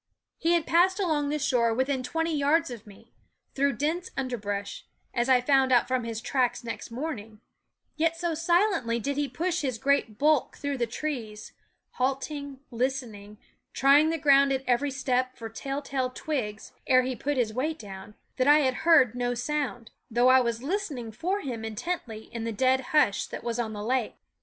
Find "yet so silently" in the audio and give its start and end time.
7.97-8.99